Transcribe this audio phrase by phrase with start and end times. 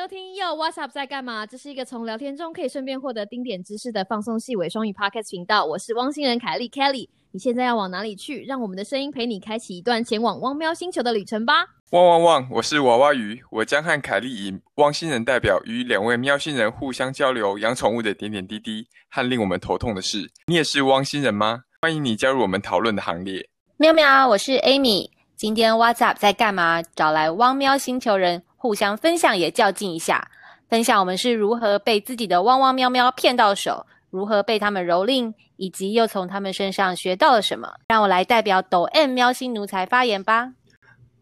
[0.00, 1.44] 收听又 What's Up 在干嘛？
[1.44, 5.62] 这是一个从聊天中可以顺便获得丁点知识的放松细微双语 Podcast 频道。
[5.66, 7.06] 我是汪星人凯莉 Kelly。
[7.32, 8.42] 你现在要往哪里去？
[8.44, 11.66] 让我们的声音陪你开启一段前往汪喵星球的旅程吧！
[11.90, 12.48] 汪汪汪！
[12.50, 20.30] 我是娃娃鱼，我将和凯莉以汪星人代表与两位喵星人互相交流养宠物的点点滴滴和令我们头痛的事。
[20.46, 21.64] 你也是汪星人吗？
[21.82, 23.46] 欢迎你加入我们讨论的行列。
[23.76, 25.10] 喵喵，我是 Amy。
[25.36, 26.82] 今天 What's Up 在干嘛？
[26.82, 30.30] 找来汪喵星球人互相分享，也较劲一下，
[30.68, 37.76] 分享我们是如何被自己的汪汪喵喵骗到手，如何被他们蹂躏，以及又从他们身上学到了什么。
[37.88, 40.52] 让我来代表抖 M 喵星奴才发言吧。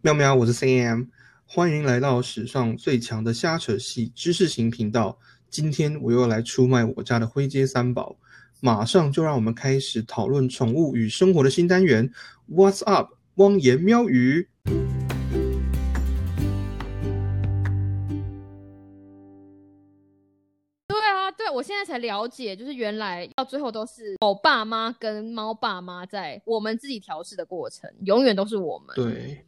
[0.00, 1.06] 喵喵，我是 CM，
[1.46, 5.16] 欢迎来到史上最强的瞎扯戏知识型频道。
[5.48, 8.16] 今天我又来出卖我家的灰阶三宝，
[8.58, 12.10] 马上就让我们开始讨论宠物与生活的新单元。
[12.50, 13.10] What's up？
[13.36, 14.48] 汪言喵语。
[21.38, 28.88] 对我现在才了解，就是原来到最后都是狗爸妈跟猫爸妈在我们自己调试的过程，永远都是我们。
[28.96, 29.46] 对，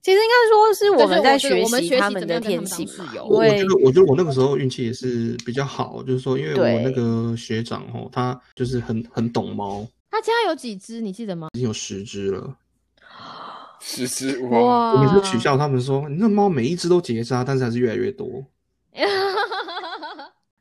[0.00, 3.12] 其实应该说是我们在学习他们的天性嘛。
[3.28, 9.86] 我我觉得，我觉得我那个时候运气也是比较好，就是说，因为我那个学长哦，他就是很很懂猫。
[10.10, 11.02] 他家有几只？
[11.02, 11.50] 你记得吗？
[11.52, 12.56] 已经有十只了。
[13.78, 14.94] 十只哇！
[14.94, 18.26] 我每次取笑他们说：“你那猫每一只都结扎，但是还是越来越多。”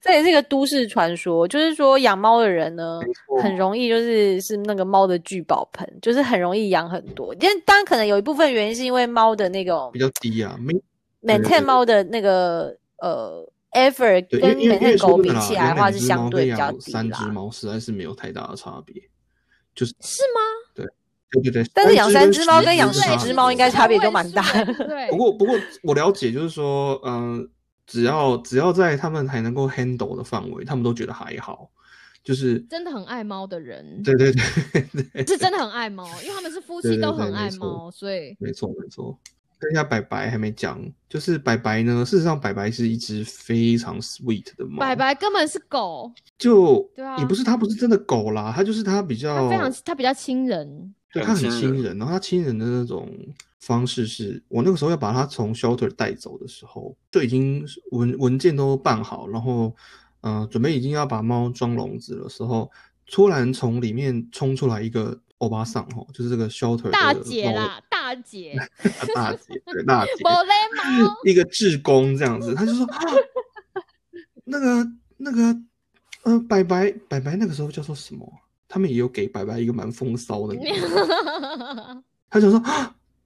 [0.05, 2.99] 这也是一个都市传说，就是说养猫的人呢，
[3.41, 7.33] 很容易就是是那个猫的聚宝盆，就是很容易养很多。
[7.41, 10.55] 因为当然可能有一部分原因是因为猫的那种比较低啊
[11.23, 19.01] ，maintain 猫的那个呃 effort 跟 maintain 狗比起来的话是相对比较低三只猫实在是没有太大的差别，
[19.73, 20.39] 就是是吗？
[20.75, 20.85] 对。
[21.31, 24.43] 对对对，但是养三只猫跟养十只猫应该差别都蛮大。
[24.63, 27.45] 对，不过不过我了解，就是说，嗯，
[27.85, 31.69] 只要只要在他们还能够 handle 的范围，他们都觉得还好。
[32.23, 39.15] 就是真的很爱猫的人，对对对，是真的很爱猫，因为他们是夫妻都很爱猫，所以没错没错。
[39.59, 44.79] 等一下，白白还没讲，就是白白呢，事实上白白是一只非常 sweet 的猫。
[44.79, 50.95] 白白根本是狗，就对啊，也不是它不是真的狗啦，它就是它比较非常它比较亲人。
[51.13, 53.07] 对它很亲人，然后它亲人的那种
[53.65, 59.75] 方式是，我那个时候要把它从 shelter 带走的时候，就已经文文件都办好，然后，
[60.21, 62.69] 嗯，准备已经要把猫装笼子的时候，
[63.07, 68.55] 突然从里面冲出来一个欧巴桑，哈，就是这个 shelter 大姐啦，大姐，
[69.15, 70.11] 大姐，对，大姐，
[71.29, 72.87] 一个志工这样子，他就说，
[74.43, 74.87] 那个
[75.17, 75.59] 那个，
[76.21, 78.31] 呃，白白白白那个时候叫做什么？
[78.67, 80.55] 他们也有给白白一个蛮风骚的，
[82.29, 82.61] 他就说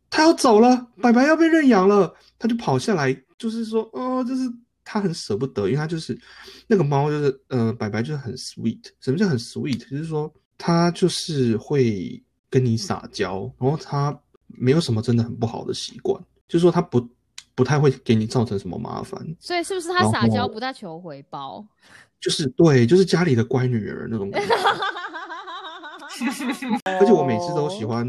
[0.10, 4.52] 他要走了，白白要被认养了，他就跑下来，就是说，哦，就是
[4.84, 6.20] 他很舍不得，因为他就是
[6.68, 9.80] 那个猫，就是呃，白白就是很 sweet，什么叫很 sweet？
[9.90, 17.08] 就是说他就是会跟你撒娇，然后他没有什么真的很不好的习惯，就是说他不
[17.54, 21.66] 不太会给你造成什么麻烦，所以是不是他撒娇不太求回报？
[22.20, 24.54] 就是对，就是家里的乖女儿那种感觉。
[26.84, 28.06] 而且我每次都喜欢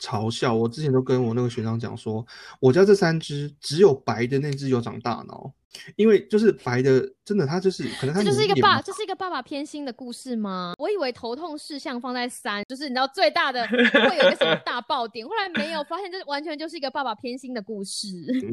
[0.00, 2.24] 嘲笑，我之前都跟我那个学长讲说，
[2.60, 5.52] 我家这三只只有白的那只有长大脑，
[5.96, 10.74] 因为就是白的，真的它就是可能它就是一个爸，这是一个爸爸偏心的故事吗？
[10.78, 18.08] 我以为头痛事项放在三，就是你知道最大的 会有一个什么大爆点，后来没有发现，这完全就是一个爸爸偏心的故事。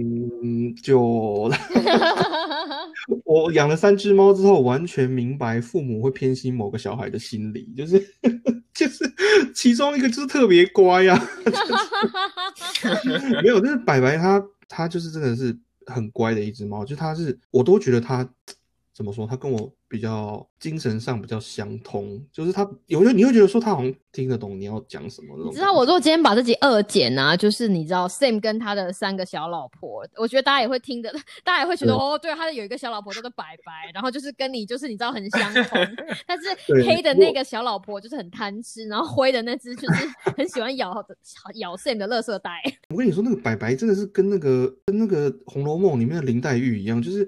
[0.44, 1.02] 嗯，就
[3.26, 8.00] 我养了三只猫之后，完全明白父母会偏心某个小孩的心理，就是
[8.74, 9.13] 就是
[9.54, 11.20] 其中一个就是特别乖呀，
[13.42, 15.58] 没有，就是白白它它就是真的是。
[15.86, 18.26] 很乖的一只猫，就它是，我都觉得它
[18.96, 25.36] 怎么说，他跟我比较精神上比较相通，就是他有时候你会觉得说他好像听得懂你要讲什么。
[25.46, 31.12] 你知道我如果今天把这集二剪啊，就是你知道 Sam 跟他的三个小老婆，我觉得大家也会听得，
[31.44, 35.80] 大家也会觉得哦，对，他有一个小老婆叫做白白，然后就是跟你就是你知道很相同，
[36.28, 36.50] 但是
[36.86, 40.08] 黑的那个小老婆就是很贪吃，然后灰的那只就是
[40.38, 40.94] 很喜欢咬
[41.56, 42.62] 咬 Sam 的垃圾袋。
[42.90, 47.28] 我跟你说，那个白白真的是跟那个跟那个《红楼梦》里面的林黛玉一样，就是。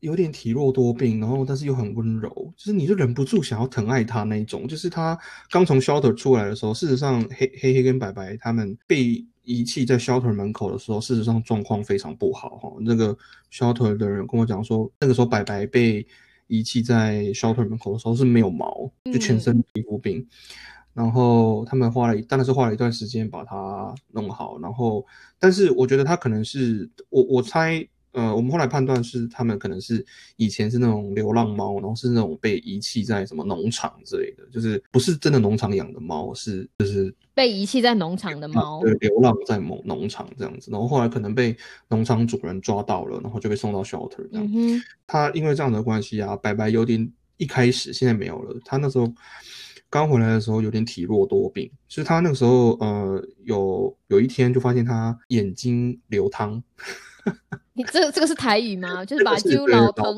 [0.00, 4.66] 有点体弱多病，然后但是又很温柔，就是你就忍不住想要疼爱他那一种。
[4.66, 5.18] 就是他
[5.50, 12.72] 刚从 shelter 出来的时候，事实上黑黑黑跟白白他们被遗弃在 shelter 门口的时候，事实上状况非常不好哈。
[12.80, 13.16] 那个
[13.52, 16.06] shelter 的人跟我讲说，那个时候白白被
[16.46, 20.26] 遗弃在 shelter 门口的时候是没有毛，就全身皮肤病。
[20.94, 24.58] 然后他们花了，当然是花了一段时间把它弄好。
[24.60, 25.06] 然后，
[25.38, 27.86] 但是我觉得他可能是我我猜。
[28.18, 30.04] 呃，我们后来判断是他们可能是
[30.34, 41.56] 以前是那种流浪猫，然后是那种被遗弃在什么农场之类的，就是不是真的农场养的猫，是就是被遗弃在农场的猫对，流浪在某农场这样子，然后后来可能被
[41.90, 44.50] 农场主人抓到了，然后就被送到 shelter 这样。
[44.52, 48.60] 嗯，他因为这样的关系啊，白白有点一开始现在没有了。
[48.64, 49.08] 他那时候
[49.88, 56.60] 刚回来的时候有点体弱多病，就是他那个时候呃有有一天就发现他眼睛流汤，
[57.74, 59.04] 你这这个是台语吗？
[59.06, 60.16] 就是把揪老疼，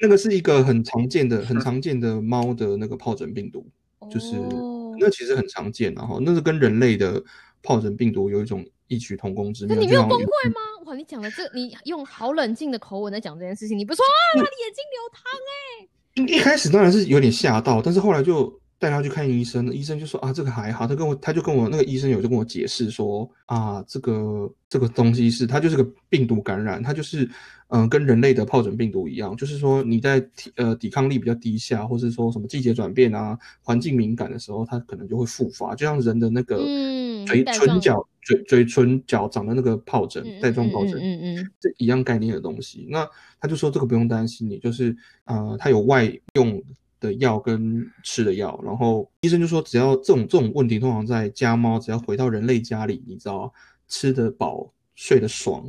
[0.00, 3.66] 那个是一个很常见的很常见的猫的那个疱疹病毒，
[4.10, 7.22] 就是哦那其实很常见，然后那是跟人类的
[7.62, 9.76] 疱疹病毒有一种异曲同工之妙。
[9.76, 10.60] 那你没有崩溃吗？
[10.86, 27.24] 哇，你讲的这，你用好冷静的口吻在讲这件事情，你不是说啊，他的眼睛流汤哎、一一开始当然是有点吓到，但是后来就带他去看医生，医生就说啊这个还好，他跟我他就跟我那个医生有就跟我解释说啊这个这个东西是它就是个病毒感染，它就是
[27.68, 41.36] 嗯、呃跟人类的疱疹病毒一样，就是说你在体呃抵抗力比较低下，或是说什么季节转变啊环境敏感的时候，它可能就会复发，就像人的那个嗯嘴唇角嘴嘴唇角长的那个疱疹嗯带状疱疹，嗯嗯。
[41.36, 42.86] 嗯这一样概念的东西。
[42.88, 43.08] 那
[43.40, 46.04] 他就说这个不用担心，你就是呃，他有外
[46.34, 46.62] 用
[47.00, 53.52] 的药跟吃的药，然后医生就说只要这种这种问题，通常在家猫只要回到人类家里，你知道
[53.88, 55.64] 吃得饱睡得爽，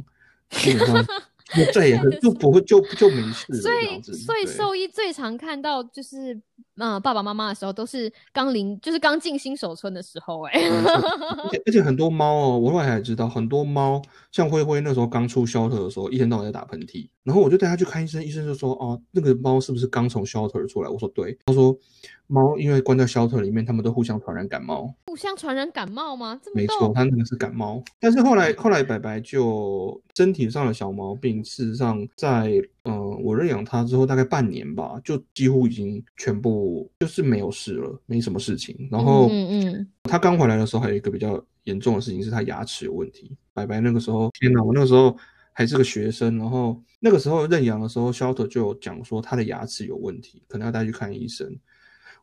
[0.50, 1.06] 基本上
[1.56, 3.72] 就再也就不会就就没事了所。
[3.74, 6.34] 以所以兽医最常看到就是
[6.76, 14.00] 嗯、呃爸爸妈妈的时候，都是刚临就是刚进新手村的时候哎、没错而且 而且很多猫哦，我后来才知道，很多猫
[14.31, 20.90] 像灰灰那时候刚出 shelter 的时候，一天到晚在打喷嚏，然后我就带他去看医生，医生就说哦，那个猫是不是刚从 shelter 出来？
[20.90, 21.78] 我说对，他说
[22.26, 26.42] 猫因为关在 shelter 里面，它们都互相传染感冒，互相传染感冒吗？
[26.44, 27.84] 这么没错，逗它那个是感冒。
[28.00, 32.48] 但是后来后来白白就身体上的小毛病，事实上在
[32.81, 39.28] 嗯、呃我认养它之后大概半年吧，就几乎已经全部就是没有事了，没什么事情，然后。
[39.30, 43.38] 嗯嗯他刚回来的时候，还有一个比较严重的事情是他牙齿有问题。
[43.54, 45.16] 白白那个时候，天哪，我那个时候
[45.60, 51.54] 还是个学生，然后那个时候认养的时候，shelter 就有讲说他的牙齿有问题，可能要带去看医生。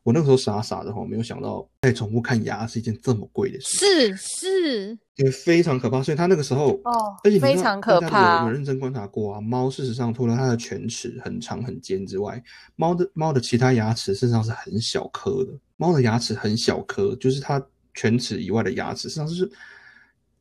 [0.01, 6.01] 我那个时候傻傻的哈，没有想到带宠物看牙是一件这么贵的事，是是，因为非常可怕。
[6.01, 12.43] 所以他那个时候哦而且非常可怕有有认真观察过啊，猫事实上除了它的犬齿很长很尖之外，
[12.75, 15.51] 猫的猫的其他牙齿事实上是很小颗的。
[15.75, 17.63] 猫的牙齿很小颗，就是它
[17.93, 19.47] 犬齿以外的牙齿，实际上是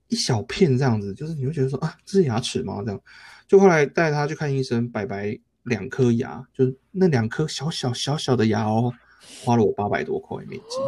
[0.09, 2.83] 一小片这样子，就是你会觉得说啊，这是牙齿吗？
[2.85, 3.01] 这样，
[3.49, 8.93] 就后来带他去看医生，白白两颗牙，就是那两颗小小小小的牙哦，
[9.45, 10.81] 花了我八百多块美金。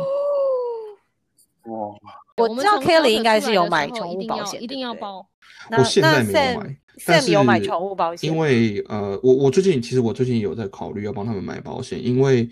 [1.73, 1.95] 哇，
[2.37, 5.29] 我知道 Kelly 应该是有买宠物保险一定要包。
[5.71, 12.49] 那我现在没有买，但 Sam 有买宠物保险，因为呃，我我最近其实我最近有在考虑要帮他们买保险，因为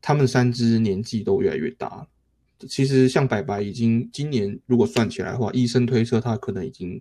[0.00, 2.06] 他们三只年纪都越来越大了。
[2.68, 7.00] 其实像白白已经今年如果算起来的话，医生推测他可能已经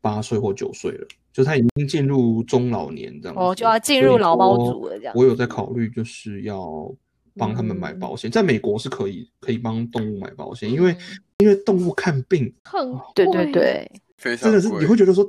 [0.00, 3.40] 八岁或九岁了，就他已经进入中老年这样子。
[3.40, 5.14] 哦就要进入老猫说族了这样。
[5.16, 6.92] 我有在考虑，就是要
[7.34, 10.98] 帮他们买嗯保险，在美国是可以可以帮动物买保险，因为嗯。
[11.40, 13.90] 因为动物看病很对对，对，
[14.20, 15.26] 非常真的是你会觉得说，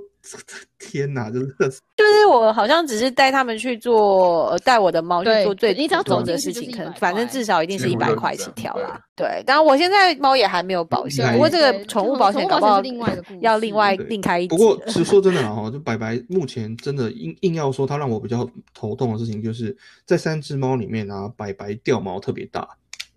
[0.77, 8.99] 天哪，真的是就是 我好像只是带他们去做，呃带我的猫去做最你只要走的事情，可能反正至少一定是一百块起跳啦。
[9.15, 22.67] 对，当然我现在猫也还没有保险，不过这个宠物保险搞不另外要另外对另开一集不过其实说真的啦哈，就白白目前真的硬硬要说，它让我比较头痛的事情，就是在三只猫里面啊，白白掉毛特别大，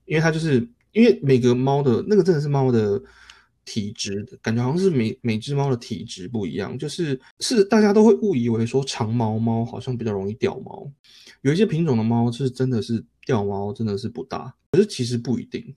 [0.04, 3.00] 因为它就是因为每个猫的那个真的是猫的
[3.64, 10.90] 体质的感觉，好像是每每只猫的体质不一样，就是是大家都会误以为说长毛猫好像比较容易掉毛，
[11.42, 15.75] 有一些品种的猫是真的是掉毛真的是不大，可是其实不一定。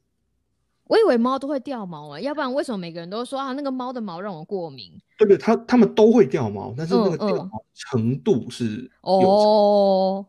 [0.86, 4.94] 我以为猫都会掉毛啊，要不然为什么每个人都说啊那个猫的毛让我过敏？
[5.18, 10.26] 对对，它它们都会掉毛，但是那个掉毛程度是有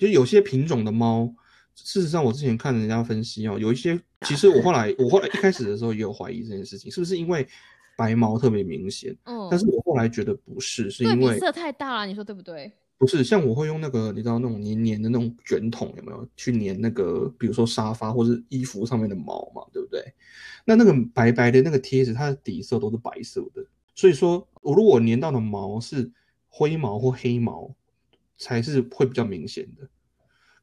[0.00, 1.32] 就有些品种的猫，
[1.76, 7.46] 事实上我之前看人家分析哦，有一些其实我后来我后来一开始的时候也有怀疑这件事情，是不是因为
[7.96, 9.16] 白毛特别明显？
[9.24, 12.72] 嗯，但是我后来觉得不是，是因为色太大了，你说对不对？
[12.98, 20.04] 不是像我会用那个你知道那种黏黏的那种卷筒有没有去粘那个比如说沙发或是衣服上面的毛嘛，对不对？
[20.66, 26.10] 那那个白白的那个贴纸，它的底色都是白色的，所以说我如果粘到的毛是
[26.50, 27.74] 灰毛或黑毛，
[28.36, 29.88] 才是会比较明显的。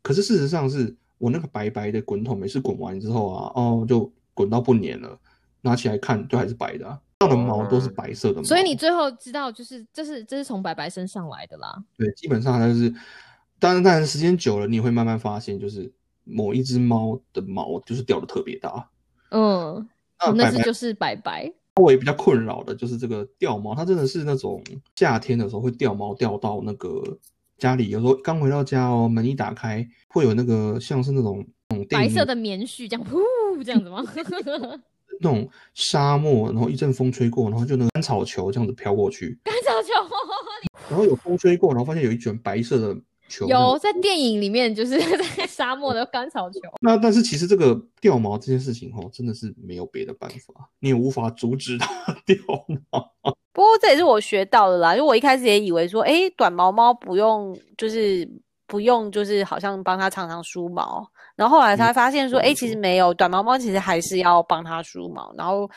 [0.04, 5.20] 可是事实上是我那个白白的滚筒，每次滚完之后啊，哦，就滚到不粘了，
[5.62, 7.00] 拿起来看就还是白的、啊。
[7.20, 11.84] 到上的毛都是白色的毛，所以你最后知道，就是这是这是从白白身上来的啦。
[11.98, 12.94] 对，基本上它就是，
[13.58, 15.92] 当然，当然时间久了，你会慢慢发现，就是
[16.24, 18.88] 某一只猫的毛就是掉的特别大。
[19.32, 21.52] 嗯，那那只就是白白。
[21.82, 24.64] 我也比较困扰的就是这个掉毛，它真的是那种
[24.96, 27.02] 夏天的时候会掉毛掉到那个
[27.58, 34.04] 家里，有时候刚回到家哦，门一打开会有那个像是那种那种白色的棉絮这样噗这样子吗？
[35.20, 39.90] 那种沙漠，然后一阵风吹过，然后就那个干草球这样子飘过去，干草球
[40.90, 42.96] 然后有风吹过，然后发现有一卷白色的
[43.28, 43.48] 球。
[43.48, 46.60] 有在电影里面就是在沙漠的干草球。
[46.82, 52.38] 那但是其实这个掉毛这件事情哦，真的是没有别的办法，你也无法阻止它掉
[52.92, 53.37] 毛。
[53.82, 58.28] 这也是我学到的啦，因为我一开始也以为说，诶，短毛猫不用，就是
[58.68, 65.70] 不用，就是好像帮它常常梳毛，然后后来才发现说，诶，其实没有，短毛猫其实还是要帮它梳毛，然后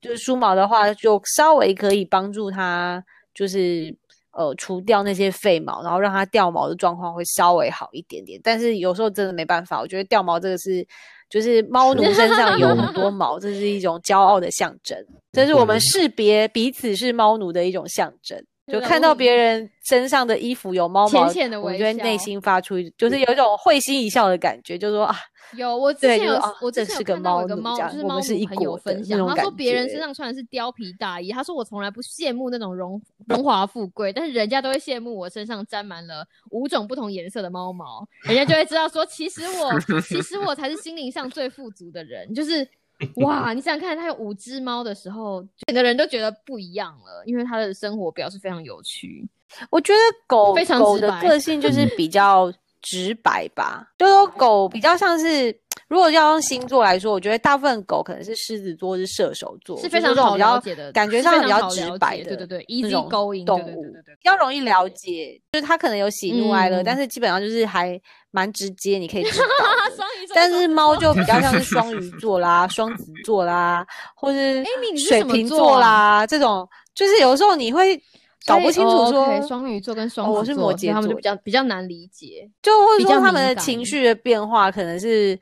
[0.00, 3.02] 就是梳毛的话，就稍微可以帮助它，
[3.34, 3.94] 就是
[4.32, 8.40] 呃除掉那些废毛，然后让它掉毛的状况会稍微好一点点。
[8.42, 10.86] 但是有时候真的没办法，我觉得掉毛这个是，
[11.30, 14.98] 就是猫奴身上有很多 毛，这是一种骄傲的象征，
[15.32, 18.36] 这是我们识别彼此是猫奴的一种象征。
[18.70, 25.16] 就看到别人身上的衣服有猫毛，浅浅的微我就会内心发出，就是有一种会心一笑的感觉，就说啊，
[25.54, 42.68] 有，我之前有我之前有这是个看到有个猫，奴就是猫是朋友国分享，他说别人身上穿的是貂皮大衣，他说我从来不羡慕那种荣荣华富贵，但是人家都会羡慕我身上沾满了五种不同颜色的猫毛，人家就会知道说，其实我其实我才是心灵上最富足的人，就是。
[43.24, 49.28] 哇，你想想看，他有五只猫的时候，整个人都觉得不一样了，因为他的生活表示非常有趣。
[49.70, 52.52] 我觉得狗非常狗的个性就 是比较
[52.82, 55.54] 直白吧，就说狗比较像是，
[55.88, 69.44] 如果要用星座来说，我觉得大部分狗可能是狮子座、是射手座，是非常好了解的，感觉是上比较直白的，对对对那，easy 种 going，动物比较容易了解，就是它可能有喜怒哀乐，嗯但是基本上就是还蛮直接，你可以知道
[70.34, 73.84] 但是猫就比较像是双鱼座啦、 双子座啦，
[74.14, 74.64] 或是
[74.96, 75.80] 水瓶座啊
[76.20, 78.00] 啦，这种就是有时候你会
[78.46, 82.48] 搞不清楚说，哦双鱼座跟双我是摩羯他们就比较比较难理解。
[82.62, 85.38] 就或者说他们的情绪的变化，可能是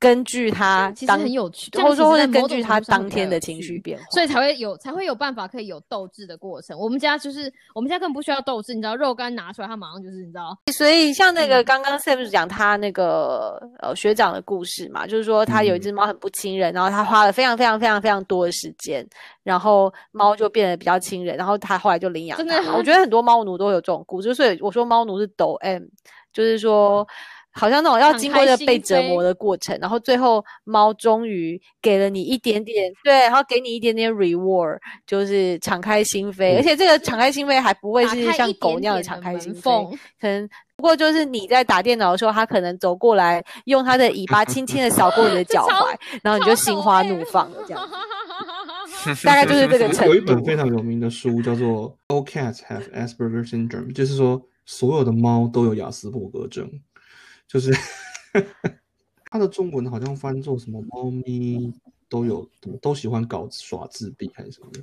[0.00, 6.76] 根据他其实当，很有趣，或者说或会根据他当天的情绪变化，所以才会有才会有办法可以有斗志的过程。
[6.78, 19.06] 我们家就是我们家根本不需要斗志，你知道肉干拿出来，他马上就是你知道，所以像那个嗯刚刚 Sam 讲他那个呃学长的故事嘛，就是说他有一嗯只猫很不亲人，然后他花了非常非常非常非常多的时间，
[19.42, 22.74] 然后猫就变得比较亲人，然后他后来就领养真的它。
[22.74, 25.82] 我觉得很多猫奴都有这种故事，所以我说猫奴是抖 M，
[26.32, 27.06] 就是说。
[27.52, 47.94] 好像那种要经过一个被折磨的过程，然后最后猫终于给了你一点点，对，然后给你一点点 reward，就是敞开心扉，而且这个敞开心扉还不会是像狗那样的敞开心扉，缝，可能不过就是你在打电脑的时候，它可能走过来，用它的尾巴轻轻的扫过你的脚 踝，然后你就心花怒放了这样子。
[49.24, 56.70] 大概就是这个程度有一本非常有名的书叫做《All Cats Have Asperger Syndrome》，就是说所有的猫都有雅斯伯格症，
[57.52, 57.72] 就是
[59.28, 61.72] 他的中文好像翻作什么“猫咪
[62.08, 62.48] 都有
[62.80, 64.80] 都喜欢搞耍自闭”还是什么的。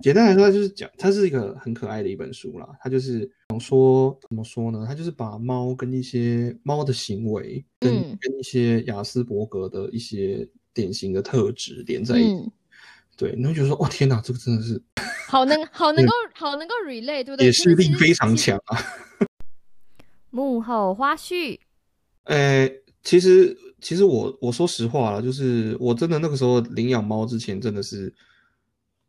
[0.00, 2.68] 简单来说，它就是讲它是一个很可爱的一本书啦。
[2.80, 4.84] 它就是想说怎么说呢？
[4.86, 12.34] 它就是把猫跟一些猫的行为跟、嗯跟一些雅斯伯格的一些典型的特质连在一起。
[12.34, 12.52] 嗯，
[13.16, 14.80] 对，然后就说哦天哪，这个真的是
[15.26, 17.46] 好能 好能够好能够 relate，对不对？
[17.46, 18.78] 解释力非常强啊。
[20.30, 21.58] 幕后花絮，
[22.28, 22.70] 呃，
[23.02, 28.14] 其实其实我我说实话了，就是我真的那个时候领养猫之前，真的是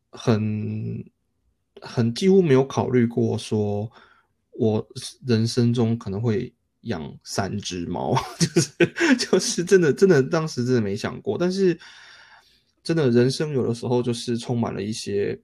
[0.09, 1.03] 很
[1.81, 3.91] 很几乎没有考虑过说，
[4.51, 4.87] 我
[5.27, 11.77] 人生中可能会养三只猫， 就是就是真的真的当时真的没想过，但是
[12.81, 15.37] 真的人生有的时候就是充满了一些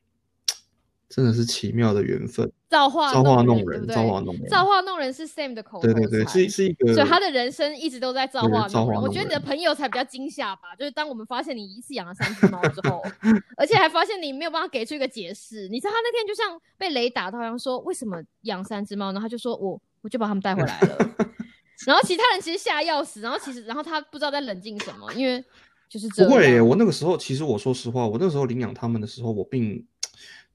[1.09, 9.01] 真的是奇妙的缘分，造化造化弄人，对，不对造化弄人，造化弄人是 Sam 的口头对对对，禅是是一个，所以他的人生一直都在造化弄人。
[9.01, 13.01] 我觉得你的朋友才比较惊吓吧，就是当我们发现你一次养了三只猫之后，
[13.55, 15.69] 而且还发现你没有办法给出一个解释。
[15.69, 20.97] 你知道他那天就像被雷打到一样，说为什么养三只猫，然后他就说我我就把它们带回来了。
[21.87, 25.41] 然后其他人其实吓得要死，然后其实然后他不知道在冷静什么，因为
[25.87, 26.59] 就是这不会。
[26.59, 29.85] 我那个时候其实我说实话，我那时候领养他们的时候，我并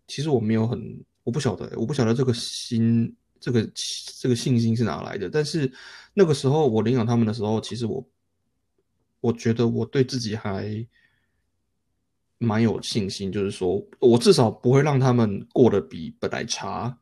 [0.06, 3.66] 其实我没有很，我不晓得，我不晓得这个心这个
[4.20, 5.28] 这个信心是哪来的。
[5.28, 5.70] 但是
[6.14, 8.04] 那个时候我领养他们的时候，其实我
[9.20, 10.86] 我觉得我对自己还
[12.38, 16.98] 蛮有信心，就是说我至少不会让他们过得比本来差，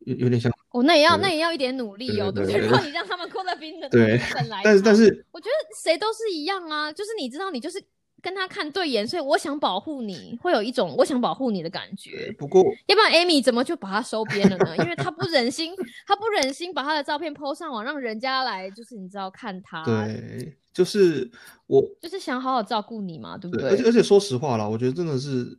[0.00, 2.60] 有有点像哦，那也要那也要一点努力哦，对不对？
[2.60, 7.82] 对对对如果你让他们过得比本来差，但是但是我觉得谁都是一样啊，就是你知道，你就是
[8.24, 12.34] 跟他看对眼，所以我想保护你， 会有一种我想保护你的感觉。
[12.38, 14.74] 不过要不然 Amy 怎么就把他收编了呢？
[14.82, 15.74] 因为他不忍心，
[16.08, 21.30] 他不忍心把他的照片 PO 上网，让人家来就是你知道看他，，对，就是
[21.66, 23.70] 我就是想好好照顾你嘛，对不对，对？
[23.72, 25.58] 而且而且说实话啦，我觉得真的是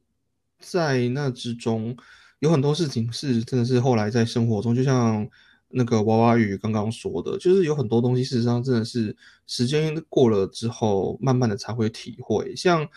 [0.59, 1.95] 在那之中
[2.39, 5.27] 有很多事情是真的是后来在生活中，就像
[5.69, 9.15] 那个娃娃鱼刚刚说的，就是有很多东西事实上真的是
[9.47, 12.55] 时间过了之后，慢慢的才会体会。
[12.55, 12.87] 像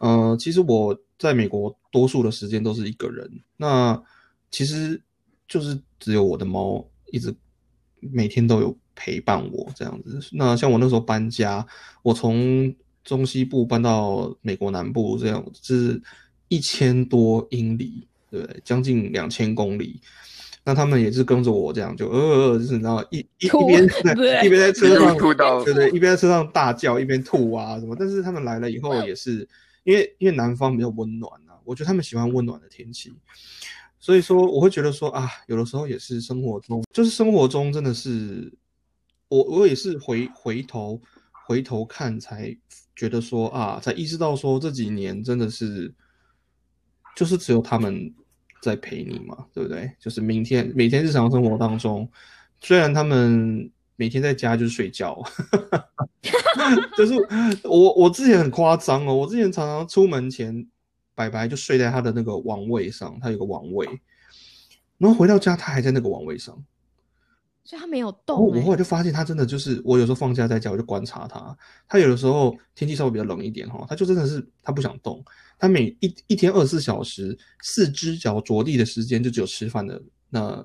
[0.00, 4.02] 呃，其实我在美国多数的时间都是一个人，那
[4.50, 5.00] 其实
[5.46, 7.34] 就是只有我的猫一直
[8.00, 10.20] 每天都有陪伴我这样子。
[10.32, 11.64] 那像我那时候搬家，
[12.02, 16.02] 我从中西部搬到美国南部，这样是
[16.48, 18.60] 一千多英里，对不对？
[18.64, 20.00] 将近两千公里。
[20.64, 27.94] 那他们也是跟着我这样，就呃呃，就是你知道一一边 对一边在车上吐到对对，一边在车上大叫，一边吐啊什么。
[27.98, 29.46] 但是他们来了以后，也是
[29.82, 33.12] 因为因为南方比较温暖啊，我觉得他们喜欢温暖的天气，
[34.00, 38.50] 所以说我会觉得说啊，有的时候也是生活中，就是生活中真的是，
[39.28, 40.98] 我我也是回回头
[41.46, 42.56] 回头看才
[42.96, 45.92] 觉得说啊，才意识到说这几年真的是，
[47.14, 48.10] 就是只有他们
[48.64, 49.90] 在陪你嘛，对不对？
[49.98, 52.08] 就是明天每天日常生活当中，
[52.60, 55.22] 虽然他们每天在家就是睡觉，
[56.96, 57.14] 就是
[57.64, 60.66] 我我之前很夸张哦，我之前常常出门前，
[61.14, 63.86] 白白就睡在他的那个王位上，他有个王位，
[64.98, 66.56] 然后回到家他还在那个王位上。
[67.64, 71.56] 所以他没有动、欸，我后来就发现他真的就是，我有时候放假在家，我就观察他，
[71.88, 75.24] 他有的时候天气稍微比较冷一点哈，他就真的是他不想动，
[75.58, 80.62] 他每一一天二十四小时，四只脚着地的时间就只有吃饭的那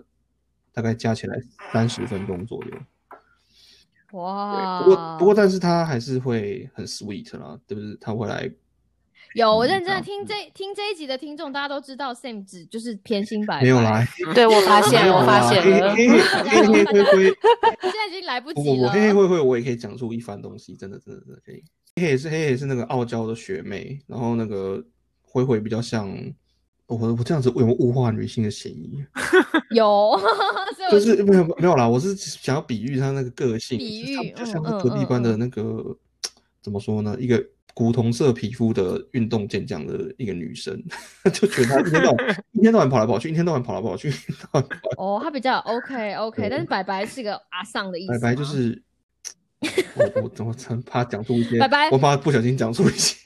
[0.73, 1.39] 大概加起来
[1.71, 2.71] 三十分钟左右。
[4.11, 4.81] 哇！
[4.83, 7.95] 不过不过，但是他还是会很 sweet 啦，对不对？
[8.01, 8.51] 他会来，
[9.35, 15.95] 有我嗯认真的听这听这一集的听众，大家都知道 Sam 只就是偏心白白，没有啦， 对我发现了，我发现了。
[15.95, 17.23] 黑黑黑黑灰灰，
[17.81, 18.89] 现在已经来不及了。
[18.89, 21.63] 黑黑灰灰我也可以讲出一番东西，真的真的真的可以。
[21.95, 24.83] 黑黑也是黑黑也是那个傲娇的学妹，然后那个
[25.21, 26.11] 灰灰比较像。
[26.87, 29.05] 我我这样子有没有物化女性的嫌疑？
[29.75, 30.19] 有，
[30.75, 35.95] 所以我就是没有没有啦，我是想要比喻她那个个性，比喻就像嗯隔壁班的嗯那个
[36.63, 37.15] 怎么说呢？
[37.19, 37.37] 一个
[37.79, 40.77] 古铜色皮肤的运动健将的一个女生，
[41.31, 44.11] 就觉得她一天到晚 一天到晚跑来跑去，一天到晚跑来跑去，
[44.97, 48.83] 哦，她比较 OK OK，但是白白是个阿丧的意思，白白就是。
[49.95, 53.17] 我我我曾怕讲出一些，白白我怕不小心讲出一些。